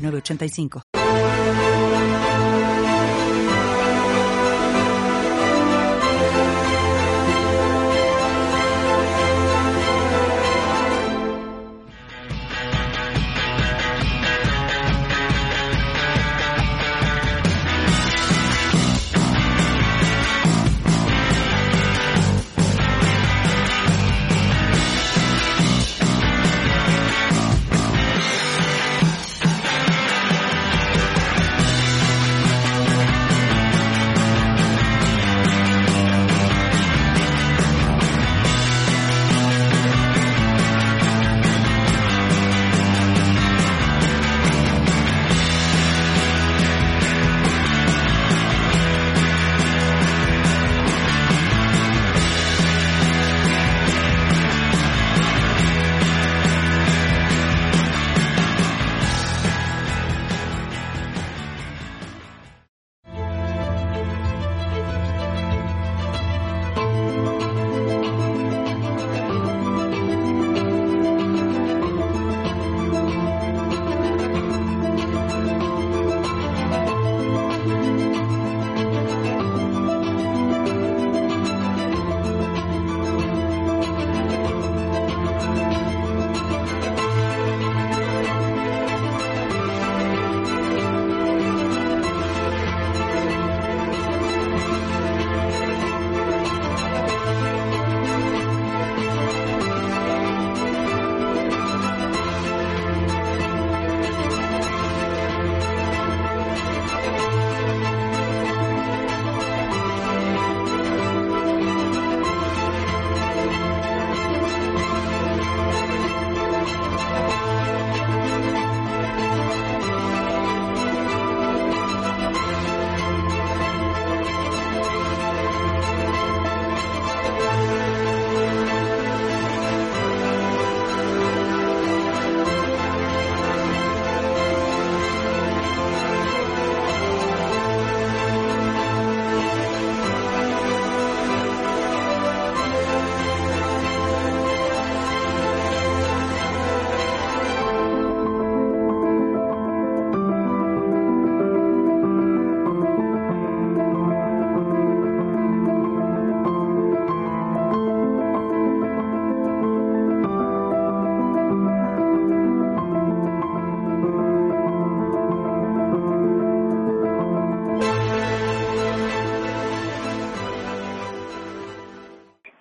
[0.00, 0.99] 985.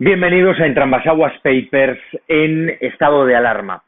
[0.02, 2.00] Bienvenidos a Entrambasaguas Papers
[2.30, 3.84] en estado de alarma.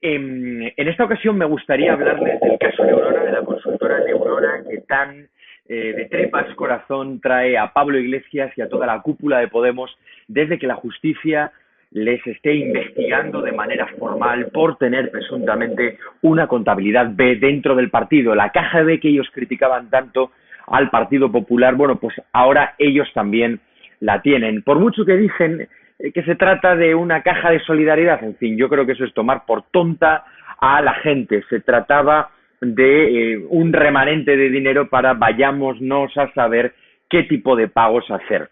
[0.00, 5.28] En, esta ocasión me gustaría hablarles del caso Neurona, de la consultora Neurona, que tan
[5.68, 9.94] eh, de trepas corazón trae a Pablo Iglesias y a toda la cúpula de Podemos
[10.26, 11.52] desde que la justicia
[11.90, 18.34] les esté investigando de manera formal por tener presuntamente una contabilidad B dentro del partido.
[18.34, 20.30] La caja B que ellos criticaban tanto
[20.66, 23.60] al Partido Popular, bueno, pues ahora ellos también
[24.02, 24.62] la tienen.
[24.62, 25.68] Por mucho que dicen
[25.98, 29.04] eh, que se trata de una caja de solidaridad, en fin, yo creo que eso
[29.04, 30.24] es tomar por tonta
[30.60, 31.42] a la gente.
[31.48, 32.30] Se trataba
[32.60, 36.74] de eh, un remanente de dinero para vayámonos a saber
[37.08, 38.50] qué tipo de pagos hacer.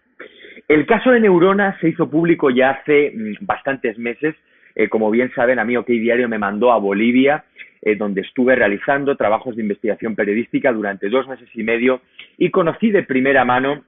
[0.67, 4.35] El caso de Neurona se hizo público ya hace mm, bastantes meses.
[4.73, 7.43] Eh, como bien saben, a mí OK Diario me mandó a Bolivia,
[7.97, 12.01] donde estuve realizando trabajos de investigación periodística durante dos meses y medio
[12.37, 13.81] y conocí de primera mano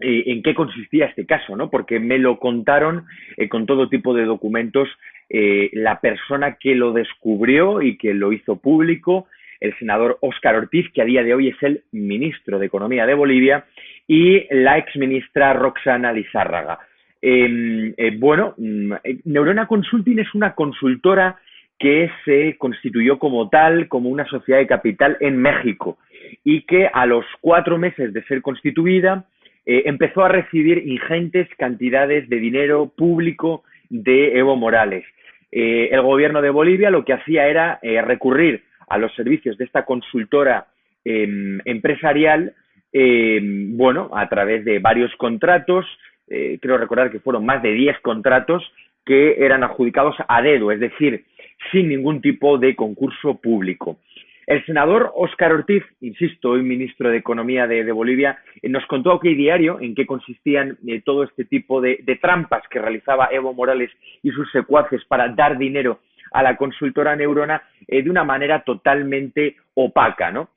[0.00, 1.70] eh, en qué consistía este caso, ¿no?
[1.70, 3.06] Porque me lo contaron
[3.36, 4.88] eh, con todo tipo de documentos
[5.30, 9.28] eh, la persona que lo descubrió y que lo hizo público,
[9.60, 13.14] el senador Óscar Ortiz, que a día de hoy es el ministro de Economía de
[13.14, 13.66] Bolivia,
[14.08, 16.80] y la exministra Roxana Lizárraga.
[17.22, 18.92] Em, bueno, mm,
[19.24, 21.38] Neurona Consulting es una consultora
[21.78, 25.98] que se constituyó como tal, como una sociedad de capital en México
[26.42, 29.24] y que a los cuatro meses de ser constituida
[29.66, 35.04] eh, empezó a recibir ingentes cantidades de dinero público de Evo Morales.
[35.50, 39.64] Eh, el gobierno de Bolivia lo que hacía era eh, recurrir a los servicios de
[39.64, 40.66] esta consultora
[41.04, 42.52] em, empresarial,
[42.92, 45.86] em, bueno, a través de varios contratos,
[46.26, 48.64] creo recordar que fueron más de 10 contratos
[49.04, 51.24] que eran adjudicados a dedo, es decir,
[51.70, 53.98] sin ningún tipo de concurso público.
[54.46, 59.20] El senador Óscar Ortiz, insisto, hoy ministro de Economía de, Bolivia, eh, nos contó a
[59.22, 63.90] Diario en qué consistían eh, todo este tipo de, trampas que realizaba Evo Morales
[64.22, 66.00] y sus secuaces para dar dinero
[66.32, 70.50] a la consultora Neurona eh, de una manera totalmente opaca, ¿no?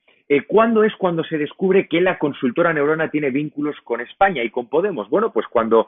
[0.47, 4.67] ¿Cuándo es cuando se descubre que la consultora Neurona tiene vínculos con España y con
[4.67, 5.09] Podemos?
[5.09, 5.87] Bueno, pues cuando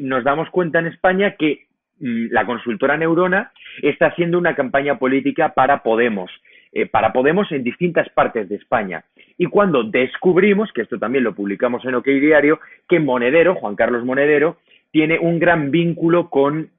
[0.00, 1.66] nos damos cuenta en España que
[2.00, 3.52] mm, la consultora Neurona
[3.82, 6.30] está haciendo una campaña política para Podemos
[6.72, 9.04] eh, para Podemos en distintas partes de España.
[9.38, 14.04] Y cuando descubrimos, que esto también lo publicamos en OK Diario, que Monedero, Juan Carlos
[14.04, 14.58] Monedero,
[14.90, 16.70] tiene un gran vínculo con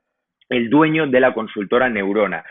[0.50, 2.44] el dueño de la consultora Neurona.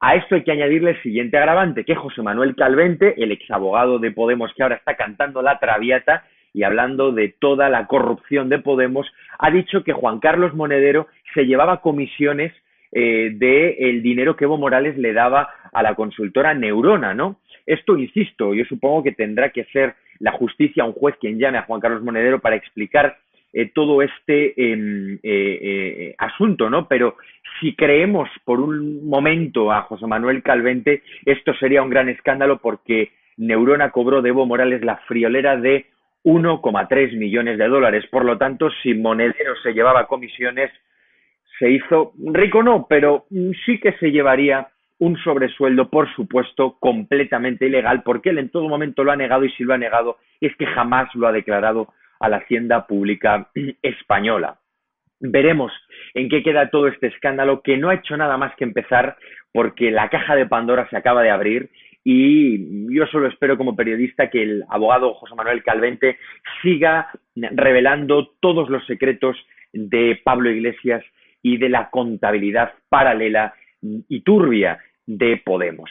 [0.00, 4.10] A esto hay que añadirle el siguiente agravante, que José Manuel Calvente, el exabogado de
[4.10, 9.06] Podemos que ahora está cantando la traviata y hablando de toda la corrupción de Podemos,
[9.38, 12.52] ha dicho que Juan Carlos Monedero se llevaba comisiones
[12.92, 17.40] eh, del dinero que Evo Morales le daba a la consultora Neurona, ¿no?
[17.66, 21.62] Esto, insisto, yo supongo que tendrá que ser la justicia, un juez quien llame a
[21.62, 23.16] Juan Carlos Monedero para explicar
[23.52, 26.86] eh, todo este em, eh, asunto, ¿no?
[26.88, 27.16] Pero
[27.60, 33.12] si creemos por un momento a José Manuel Calvente, esto sería un gran escándalo porque
[33.36, 35.86] Neurona cobró de Evo Morales la friolera de
[36.24, 38.04] 1,3 millones de dólares.
[38.10, 40.70] Por lo tanto, si Monedero se llevaba comisiones,
[41.62, 43.26] se hizo rico no, pero
[43.64, 44.66] sí que se llevaría
[44.98, 49.52] un sobresueldo, por supuesto, completamente ilegal, porque él en todo momento lo ha negado y
[49.52, 53.48] si lo ha negado es que jamás lo ha declarado a la Hacienda Pública
[53.82, 54.58] Española.
[55.20, 55.72] Veremos
[56.14, 59.16] en qué queda todo este escándalo, que no ha hecho nada más que empezar
[59.52, 61.70] porque la caja de Pandora se acaba de abrir
[62.02, 66.18] y yo solo espero como periodista que el abogado José Manuel Calvente
[66.60, 69.36] siga revelando todos los secretos
[69.72, 71.04] de Pablo Iglesias
[71.42, 75.90] y de la contabilidad paralela y turbia de Podemos.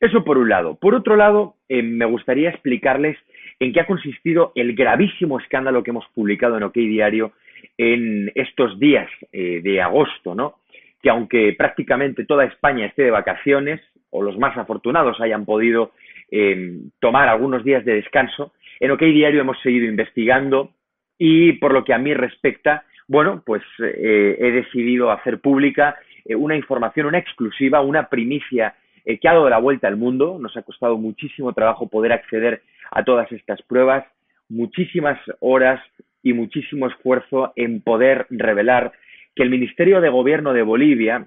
[0.00, 0.76] Eso por un lado.
[0.76, 3.16] Por otro lado, eh, me gustaría explicarles
[3.60, 7.32] en qué ha consistido el gravísimo escándalo que hemos publicado en OK Diario
[7.78, 10.56] en estos días eh, de agosto, ¿no?
[11.00, 15.92] Que aunque prácticamente toda España esté de vacaciones, o los más afortunados hayan podido
[16.30, 20.70] eh, tomar algunos días de descanso, en OK Diario hemos seguido investigando
[21.18, 26.34] y por lo que a mí respecta, bueno, pues eh, he decidido hacer pública eh,
[26.34, 28.74] una información, una exclusiva, una primicia
[29.04, 30.38] eh, que ha dado la vuelta al mundo.
[30.40, 34.06] Nos ha costado muchísimo trabajo poder acceder a todas estas pruebas,
[34.48, 35.78] muchísimas horas
[36.22, 38.92] y muchísimo esfuerzo en poder revelar
[39.36, 41.26] que el Ministerio de Gobierno de Bolivia,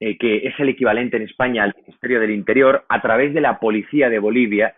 [0.00, 4.08] que es el equivalente en España al Ministerio del Interior, a través de la Policía
[4.08, 4.74] de Bolivia,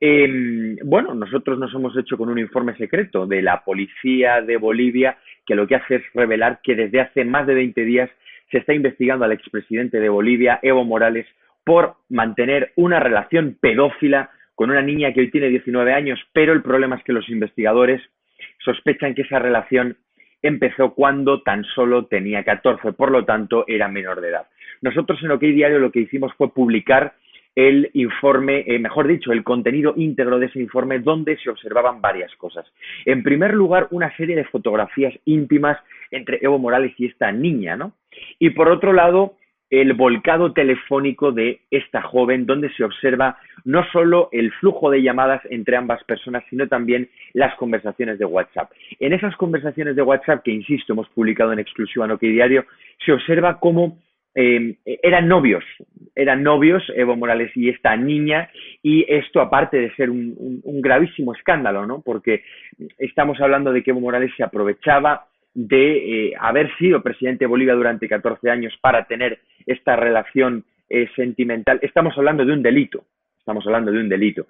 [0.00, 5.18] eh, bueno, nosotros nos hemos hecho con un informe secreto de la Policía de Bolivia
[5.44, 8.10] que lo que hace es revelar que desde hace más de 20 días
[8.50, 11.26] se está investigando al expresidente de Bolivia, Evo Morales,
[11.64, 16.62] por mantener una relación pedófila con una niña que hoy tiene 19 años, pero el
[16.62, 18.02] problema es que los investigadores
[18.64, 19.96] sospechan que esa relación
[20.42, 24.46] empezó cuando tan solo tenía 14, por lo tanto era menor de edad.
[24.80, 27.14] Nosotros en OK Diario lo que hicimos fue publicar
[27.60, 32.34] el informe, eh, mejor dicho, el contenido íntegro de ese informe donde se observaban varias
[32.36, 32.64] cosas.
[33.04, 35.76] En primer lugar, una serie de fotografías íntimas
[36.10, 37.92] entre Evo Morales y esta niña, ¿no?
[38.38, 39.34] Y por otro lado,
[39.68, 45.42] el volcado telefónico de esta joven, donde se observa no solo el flujo de llamadas
[45.50, 48.72] entre ambas personas, sino también las conversaciones de WhatsApp.
[49.00, 52.64] En esas conversaciones de WhatsApp, que insisto, hemos publicado en exclusiva en OK Diario,
[53.04, 53.98] se observa cómo
[54.34, 55.64] eh, eran novios,
[56.14, 58.50] eran novios Evo Morales y esta niña,
[58.82, 62.00] y esto aparte de ser un, gravísimo escándalo, ¿no?
[62.02, 62.44] Porque
[62.98, 67.74] estamos hablando de que Evo Morales se aprovechaba de eh, haber sido presidente de Bolivia
[67.74, 71.80] durante 14 años para tener esta relación eh, sentimental.
[71.82, 73.04] Estamos hablando de un delito,
[73.38, 74.46] estamos hablando de un delito.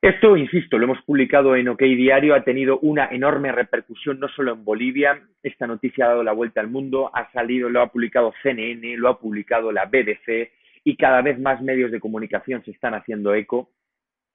[0.00, 4.52] Esto, insisto, lo hemos publicado en OK Diario, ha tenido una enorme repercusión no solo
[4.52, 8.32] en Bolivia, esta noticia ha dado la vuelta al mundo, ha salido, lo ha publicado
[8.44, 10.52] CNN, lo ha publicado la BBC
[10.84, 13.70] y cada vez más medios de comunicación se están haciendo eco.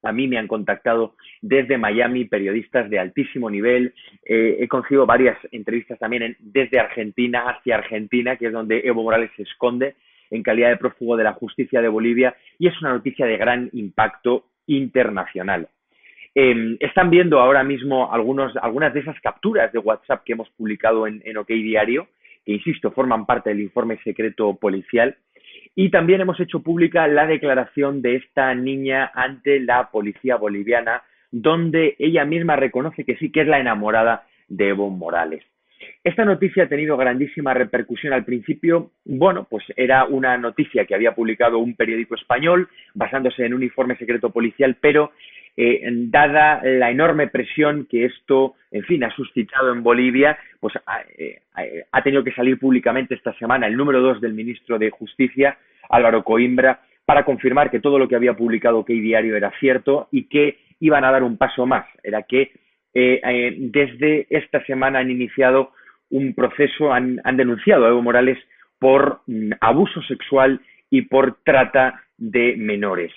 [0.01, 3.93] A mí me han contactado desde Miami periodistas de altísimo nivel.
[4.25, 9.31] Eh, he conseguido varias entrevistas también desde Argentina hacia Argentina, que es donde Evo Morales
[9.37, 9.95] se esconde
[10.29, 12.35] en calidad de prófugo de la justicia de Bolivia.
[12.59, 15.67] Y es una noticia de gran impacto internacional.
[16.35, 21.05] Em, están viendo ahora mismo algunos, algunas de esas capturas de WhatsApp que hemos publicado
[21.05, 22.07] en, OK Diario,
[22.45, 25.15] que insisto, forman parte del informe secreto policial.
[25.75, 31.01] y también hemos hecho pública la declaración de esta niña ante la policía boliviana,
[31.31, 35.43] donde ella misma reconoce que sí que es la enamorada de Evo Morales.
[36.03, 38.91] Esta noticia ha tenido grandísima repercusión al principio.
[39.05, 43.95] Bueno, pues era una noticia que había publicado un periódico español basándose en un informe
[43.97, 45.11] secreto policial, pero
[45.55, 50.73] eh, dada la enorme presión que esto, en fin, ha suscitado en Bolivia, pues
[51.17, 51.39] eh,
[51.91, 55.57] ha tenido que salir públicamente esta semana el número dos del ministro de Justicia,
[55.89, 60.25] Álvaro Coimbra, para confirmar que todo lo que había publicado Key Diario era cierto y
[60.25, 61.85] que iban a dar un paso más.
[62.03, 62.51] Era que
[62.93, 65.71] eh, desde esta semana han iniciado
[66.09, 68.37] un proceso, han, denunciado a Evo Morales
[68.79, 73.11] por mm, abuso sexual y por trata de menores.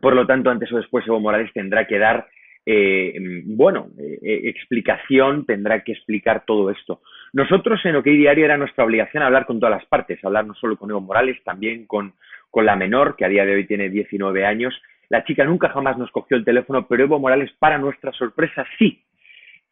[0.00, 2.28] Por lo tanto, antes o después Evo Morales tendrá que dar,
[2.64, 7.00] eh, mm, bueno, eh, explicación, tendrá que explicar todo esto.
[7.32, 10.76] Nosotros en OK Diario era nuestra obligación hablar con todas las partes, hablar no solo
[10.76, 12.14] con Evo Morales, también con,
[12.48, 14.72] con la menor, que a día de hoy tiene 19 años.
[15.14, 19.04] La chica nunca jamás nos cogió el teléfono, pero Evo Morales, para nuestra sorpresa, sí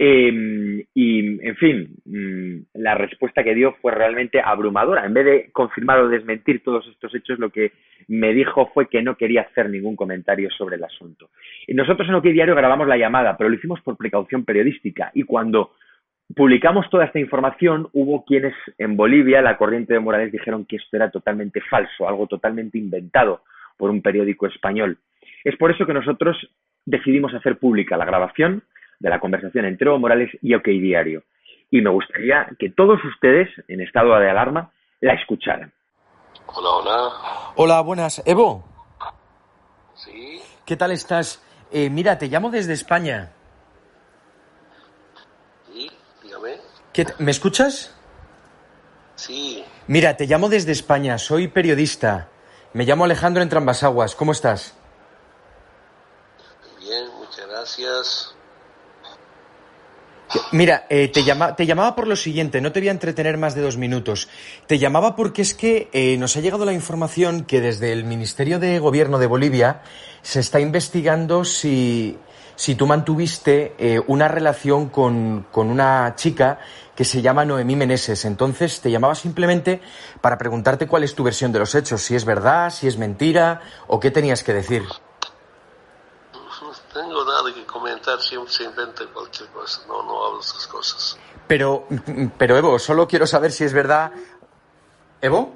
[0.05, 5.07] Em, y, en fin, mm, la respuesta que dio fue realmente abrumadora.
[5.07, 7.71] En vez de confirmar o desmentir todos estos hechos, lo que
[8.09, 11.31] me dijo fue que no quería hacer ningún comentario sobre el asunto.
[11.69, 15.13] Nosotros en OK Diario grabamos la llamada, pero lo hicimos por precaución periodística.
[15.15, 15.75] Y cuando
[16.35, 20.97] publicamos toda esta información, hubo quienes en Bolivia, la corriente de Morales, dijeron que esto
[20.97, 23.43] era totalmente falso, algo totalmente inventado
[23.77, 24.99] por un periódico español.
[25.45, 26.37] Es por eso que nosotros
[26.85, 28.63] decidimos hacer pública la grabación
[28.99, 31.25] de la conversación entre Evo Morales y OK Diario.
[31.71, 34.71] Y me gustaría que todos ustedes, en estado de alarma,
[35.01, 35.73] la escucharan.
[36.47, 37.13] Hola, hola.
[37.57, 38.23] Hola, buenas.
[38.27, 38.65] Evo.
[39.95, 40.41] Sí.
[40.67, 41.43] ¿Qué tal estás?
[41.71, 43.33] Eh, mira, te llamo desde España.
[45.73, 45.91] Sí,
[46.23, 46.57] dígame.
[47.19, 47.99] ¿Me escuchas?
[49.15, 49.65] Sí.
[49.87, 51.19] Mira, te llamo desde España.
[51.19, 52.29] Soy periodista.
[52.75, 54.15] Me llamo Alejandro Entrambasaguas.
[54.15, 54.79] ¿Cómo estás?
[57.63, 58.35] Gracias.
[60.51, 63.63] Mira, eh, te, te, llamaba por lo siguiente, no te voy a entretener más de
[63.63, 64.29] dos minutos.
[64.67, 68.59] Te llamaba porque es que eh, nos ha llegado la información que desde el Ministerio
[68.59, 69.83] de Gobierno de Bolivia
[70.23, 72.19] se está investigando si,
[72.57, 76.59] si tú mantuviste eh, una relación con, con, una chica
[76.97, 78.25] que se llama Noemí Meneses.
[78.25, 79.81] Entonces te llamaba simplemente
[80.21, 83.61] para preguntarte cuál es tu versión de los hechos, si es verdad, si es mentira
[83.87, 84.83] o qué tenías que decir
[86.93, 91.21] tengo nada que comentar, siempre se inventa cualquier cosa, no, no hablo de esas cosas.
[91.49, 91.87] Pero,
[92.39, 94.13] pero Evo, solo quiero saber si es verdad.
[95.21, 95.55] ¿Evo?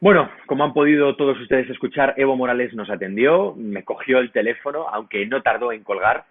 [0.00, 4.86] Bueno, como han podido todos ustedes escuchar, Evo Morales nos atendió, me cogió el teléfono,
[4.88, 6.24] aunque no tardó en colgar,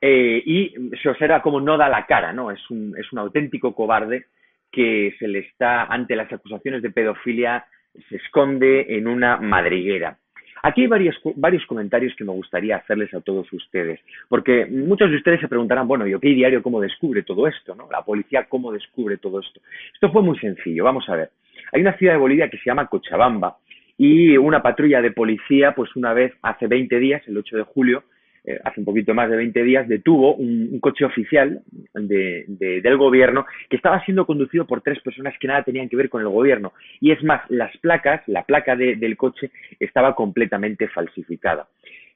[0.00, 2.50] eh, y se observa como no da la cara, ¿no?
[2.50, 4.26] Es un, es un auténtico cobarde
[4.72, 7.66] que se le está, ante las acusaciones de pedofilia,
[8.08, 10.16] se esconde en una madriguera.
[10.62, 15.16] Aquí hay varios, varios comentarios que me gustaría hacerles a todos ustedes, porque muchos de
[15.16, 17.74] ustedes se preguntarán, bueno, ¿y OK Diario cómo descubre todo esto?
[17.74, 17.88] ¿no?
[17.90, 19.60] La policía cómo descubre todo esto.
[19.94, 21.30] Esto fue muy sencillo, vamos a ver.
[21.72, 23.56] Hay una ciudad de Bolivia que se llama Cochabamba
[23.96, 28.04] y una patrulla de policía, pues una vez hace 20 días, el 8 de julio,
[28.44, 31.60] eh, hace un poquito más de 20 días, detuvo un, coche oficial
[31.94, 36.22] del gobierno que estaba siendo conducido por tres personas que nada tenían que ver con
[36.22, 36.72] el gobierno.
[37.00, 41.68] Y es más, las placas, la placa del coche estaba completamente falsificada.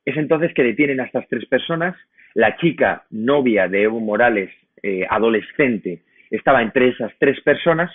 [0.04, 1.97] Es entonces que detienen a estas tres personas.
[2.35, 4.50] La chica novia de Evo Morales,
[4.83, 7.90] eh, adolescente, estaba entre esas tres personas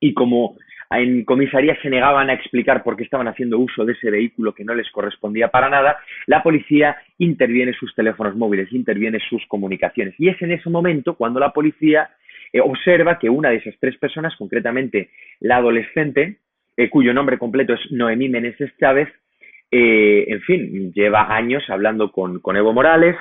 [0.00, 0.56] y como
[0.90, 4.64] en comisaría se negaban a explicar por qué estaban haciendo uso de ese vehículo que
[4.64, 10.14] no les correspondía para nada, la policía interviene sus teléfonos móviles, interviene sus comunicaciones.
[10.18, 12.10] Y es en ese momento cuando la policía
[12.52, 16.38] eh, observa que una de esas tres personas, concretamente la adolescente,
[16.76, 19.08] eh, cuyo nombre completo es Noemí Meneses Chávez,
[19.70, 23.16] eh, en fin, lleva años hablando con, con Evo Morales,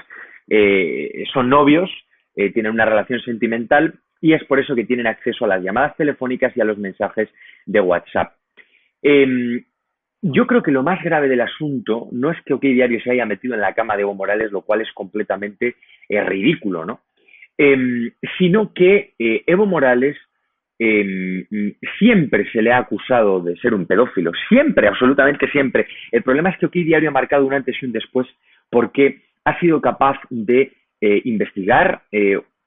[1.34, 1.92] son novios,
[2.34, 6.56] tienen una relación sentimental y es por eso que tienen acceso a las llamadas telefónicas
[6.56, 7.30] y a los mensajes
[7.66, 8.34] de WhatsApp.
[9.02, 9.64] Em,
[10.22, 13.26] yo creo que lo más grave del asunto no es que OK Diario se haya
[13.26, 15.76] metido en la cama de Evo Morales, lo cual es completamente
[16.10, 17.02] eh, ridículo, ¿no?
[17.58, 20.18] Em, sino que eh, Evo Morales
[20.80, 21.46] em,
[21.98, 25.88] siempre se le ha acusado de ser un pedófilo, siempre, absolutamente siempre.
[26.12, 28.28] El problema es que OK Diario ha marcado un antes y un después
[28.70, 32.02] porque ha sido capaz de eh, investigar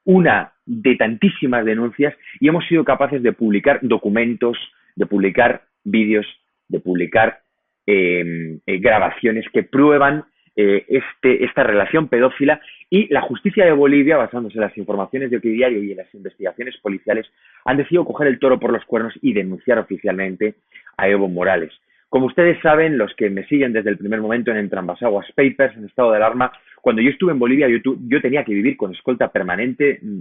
[0.04, 4.56] una de tantísimas denuncias y hemos sido capaces de publicar documentos,
[4.96, 6.26] de publicar vídeos,
[6.68, 7.40] de publicar
[7.86, 10.24] eh, eh, grabaciones que prueban
[10.56, 15.38] eh, este, esta relación pedófila y la justicia de Bolivia, basándose en las informaciones de
[15.38, 17.26] Diario y en las investigaciones policiales,
[17.64, 20.56] han decidido coger el toro por los cuernos y denunciar oficialmente
[20.96, 21.72] a Evo Morales.
[22.10, 25.84] Como ustedes saben, los que me siguen desde el primer momento en Entrambasaguas Papers, en
[25.84, 26.52] estado de alarma,
[26.82, 30.20] cuando yo estuve en Bolivia, yo, yo tenía que vivir con escolta permanente mm,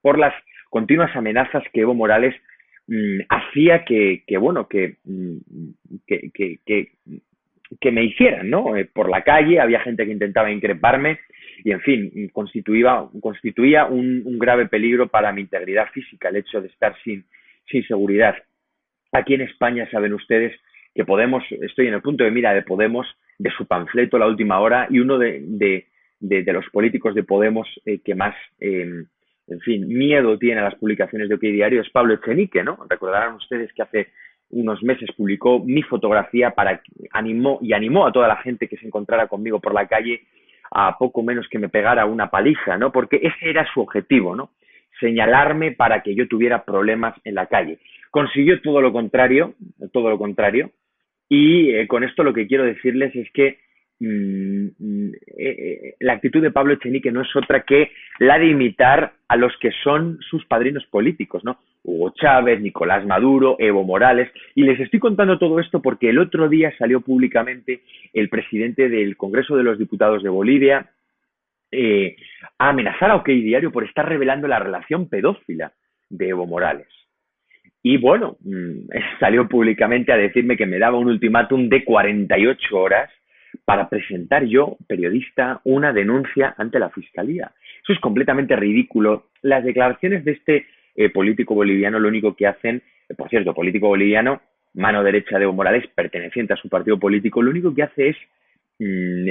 [0.00, 0.32] por las
[0.70, 2.34] continuas amenazas que Evo Morales
[2.86, 5.36] mm, hacía que, que, bueno, que, mm,
[6.06, 6.92] que, que,
[7.80, 8.74] que, me hicieran, ¿no?
[8.74, 11.20] Eh, por la calle había gente que intentaba increparme
[11.62, 16.62] y, en fin, constituía, constituía un, un grave peligro para mi integridad física el hecho
[16.62, 17.26] de estar sin,
[17.70, 18.36] sin seguridad.
[19.12, 20.58] Aquí en España, saben ustedes,
[20.96, 23.06] que Podemos, estoy en el punto de mira de Podemos,
[23.38, 25.44] de su panfleto La Última Hora, y uno de,
[26.18, 29.06] de, los políticos de Podemos eh, que más, em,
[29.46, 32.78] en fin, miedo tiene a las publicaciones de OK Diario es Pablo Echenique, ¿no?
[32.88, 34.08] Recordarán ustedes que hace
[34.50, 36.80] unos meses publicó mi fotografía para
[37.12, 40.22] animó y animó a toda la gente que se encontrara conmigo por la calle
[40.70, 42.90] a poco menos que me pegara una paliza, ¿no?
[42.90, 44.50] Porque ese era su objetivo, ¿no?
[44.98, 47.78] Señalarme para que yo tuviera problemas en la calle.
[48.10, 49.54] Consiguió todo lo contrario,
[49.92, 50.70] todo lo contrario,
[51.28, 53.58] y eh, con esto lo que quiero decirles es que
[54.00, 58.46] mm, mm, eh, eh, la actitud de Pablo Echenique no es otra que la de
[58.46, 61.58] imitar a los que son sus padrinos políticos, ¿no?
[61.82, 64.30] Hugo Chávez, Nicolás Maduro, Evo Morales.
[64.54, 69.16] Y les estoy contando todo esto porque el otro día salió públicamente el presidente del
[69.16, 70.90] Congreso de los Diputados de Bolivia
[72.58, 75.72] a amenazar a OK Diario por estar revelando la relación pedófila
[76.08, 76.88] de Evo Morales.
[77.88, 78.88] Y bueno, mm,
[79.20, 83.08] salió públicamente a decirme que me daba un ultimátum de 48 horas
[83.64, 87.52] para presentar yo, periodista, una denuncia ante la Fiscalía.
[87.84, 89.26] Eso es completamente ridículo.
[89.40, 90.66] Las declaraciones de este
[90.96, 94.40] eh, político boliviano lo único que hacen, eh, por cierto, político boliviano,
[94.74, 98.16] mano derecha de Evo Morales, perteneciente a su partido político, lo único que hace es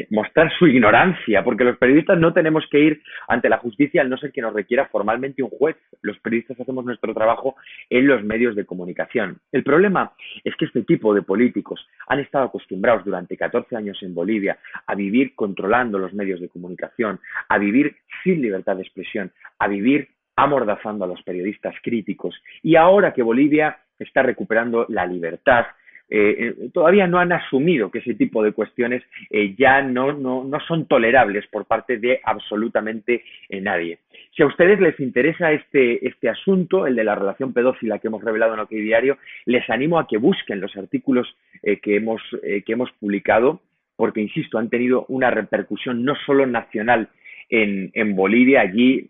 [0.09, 4.17] mostrar su ignorancia, porque los periodistas no tenemos que ir ante la justicia al no
[4.17, 5.77] ser que nos requiera formalmente un juez.
[6.01, 7.55] Los periodistas hacemos nuestro trabajo
[7.89, 9.37] en los medios de comunicación.
[9.51, 14.15] El problema es que este tipo de políticos han estado acostumbrados durante 14 años en
[14.15, 19.67] Bolivia a vivir controlando los medios de comunicación, a vivir sin libertad de expresión, a
[19.67, 22.35] vivir amordazando a los periodistas críticos.
[22.63, 25.65] Y ahora que Bolivia está recuperando la libertad,
[26.07, 30.43] eh, eh, todavía no han asumido que ese tipo de cuestiones eh, ya no, no,
[30.43, 33.23] no, son tolerables por parte de absolutamente
[33.61, 33.99] nadie.
[34.35, 38.23] Si a ustedes les interesa este, este asunto, el de la relación pedófila que hemos
[38.23, 42.91] revelado en OK Diario, les animo a que busquen los artículos que, hemos, que hemos
[42.99, 43.61] publicado,
[43.95, 47.07] porque, insisto, han tenido una repercusión no solo nacional
[47.49, 49.07] en, en Bolivia, allí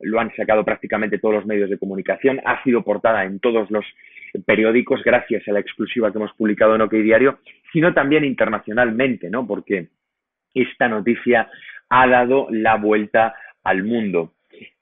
[0.00, 3.84] lo han sacado prácticamente todos los medios de comunicación, ha sido portada en todos los
[4.44, 7.38] periódicos gracias a la exclusiva que hemos publicado en OK Diario,
[7.72, 9.46] sino también internacionalmente, ¿no?
[9.46, 9.88] Porque
[10.54, 11.48] esta noticia
[11.88, 14.32] ha dado la vuelta al mundo.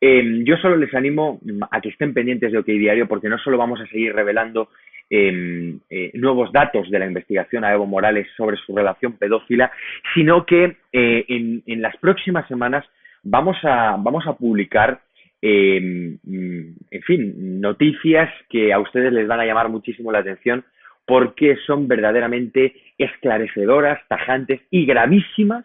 [0.01, 3.59] Em, yo solo les animo a que estén pendientes de OK Diario porque no solo
[3.59, 4.69] vamos a seguir revelando
[5.09, 9.71] em, eh, nuevos datos de la investigación a Evo Morales sobre su relación pedófila,
[10.15, 12.85] sino que eh, en, en, las próximas semanas
[13.23, 15.01] vamos a, vamos a publicar
[15.43, 15.77] eh,
[16.23, 20.65] en fin, noticias que a ustedes les van a llamar muchísimo la atención
[21.07, 25.65] porque son verdaderamente esclarecedoras, tajantes y gravísimas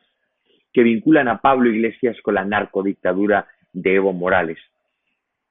[0.74, 4.58] que vinculan a Pablo Iglesias con la narcodictadura de Evo Morales.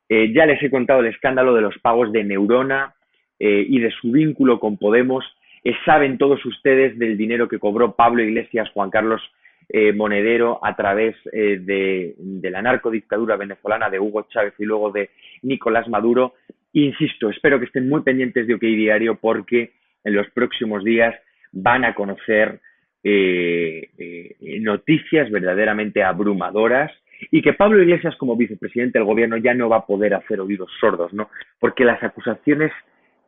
[0.09, 2.95] Eh, ya les he contado el escándalo de los pagos de Neurona
[3.39, 5.25] eh, y de su vínculo con Podemos.
[5.63, 9.23] Eh, saben todos ustedes del dinero que cobró Pablo Iglesias, Juan Carlos
[9.69, 15.11] eh, monedero a través eh, de, la narcodictadura venezolana de Hugo Chávez y luego de
[15.43, 16.35] Nicolás Maduro.
[16.73, 19.73] Insisto, espero que estén muy pendientes de OK Diario porque
[20.05, 21.15] en los próximos días
[21.53, 22.61] van a conocer
[23.03, 26.93] eh, noticias verdaderamente abrumadoras
[27.31, 30.71] y que Pablo Iglesias como vicepresidente del gobierno ya no va a poder hacer oídos
[30.81, 31.31] sordos, ¿no?
[31.59, 32.73] Porque las acusaciones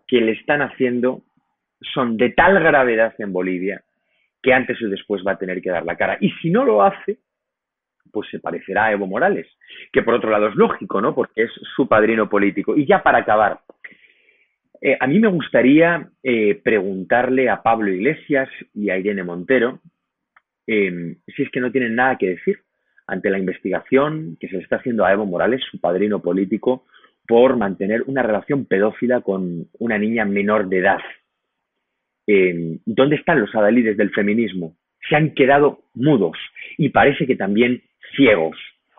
[0.07, 1.23] que le están haciendo
[1.95, 3.83] son de tal gravedad en Bolivia
[4.43, 6.19] que antes o después va a tener que dar la cara.
[6.21, 7.19] Y si no lo hace,
[8.13, 9.47] pues se parecerá a Evo Morales,
[9.93, 11.15] que por otro lado es lógico, ¿no?
[11.15, 12.77] Porque es su padrino político.
[12.77, 13.61] Y ya para acabar,
[14.81, 19.81] eh, a mí me gustaría eh, preguntarle a Pablo Iglesias y a Irene Montero
[20.67, 22.61] em, si es que no tienen nada que decir
[23.07, 26.87] ante la investigación que se le está haciendo a Evo Morales, su padrino político,
[27.27, 30.99] por mantener una relación pedófila con una niña menor de edad.
[32.27, 34.75] ¿Dónde están los adalides del feminismo?
[35.09, 36.37] Se han quedado mudos
[36.77, 37.83] y parece que también
[38.17, 38.57] ciegos.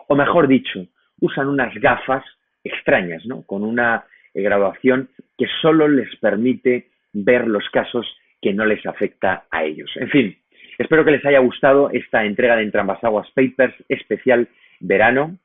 [0.08, 0.88] O mejor dicho,
[1.20, 2.24] usan unas gafas
[2.64, 3.44] extrañas, ¿no?
[3.44, 8.06] Con una eh, graduación que solo les permite ver los casos
[8.42, 9.90] que no les afecta a ellos.
[9.96, 10.38] En fin,
[10.78, 14.48] espero que les haya gustado esta entrega de Entrambasaguas Papers especial
[14.80, 15.38] verano.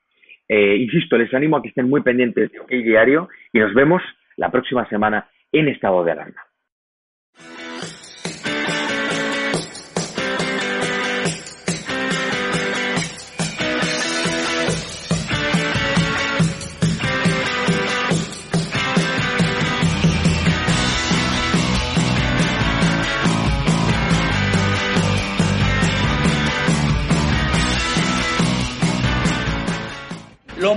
[0.47, 4.01] Eh, insisto, les animo a que estén muy pendientes de OK Diario y nos vemos
[4.37, 6.41] la próxima semana en estado de alarma.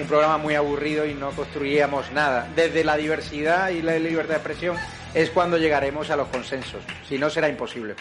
[0.00, 2.48] un programa muy aburrido y no construiríamos nada.
[2.54, 4.76] Desde la diversidad y la libertad de expresión
[5.14, 6.82] es cuando llegaremos a los consensos.
[7.08, 7.94] Si no, será imposible.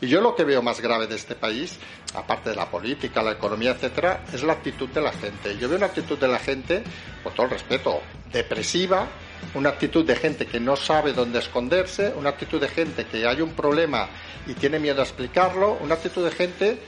[0.00, 1.78] Y yo lo que veo más grave de este país,
[2.14, 5.56] aparte de la política, la economía, etcétera, es la actitud de la gente.
[5.58, 6.82] Yo veo una actitud de la gente,
[7.22, 8.00] con todo el respeto,
[8.32, 9.06] depresiva,
[9.54, 13.40] una actitud de gente que no sabe dónde esconderse, una actitud de gente que hay
[13.40, 14.08] un problema
[14.46, 16.78] y tiene miedo a explicarlo, una actitud de gente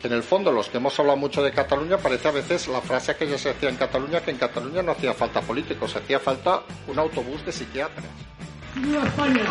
[0.00, 2.80] que en el fondo los que hemos hablado mucho de Cataluña parece a veces la
[2.80, 6.18] frase que ya se decía en Cataluña que en Cataluña no hacía falta políticos, hacía
[6.18, 8.04] falta un autobús de psiquiatras.
[8.74, 9.44] ¡Viva España!